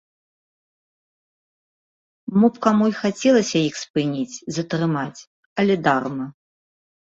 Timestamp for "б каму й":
2.55-3.01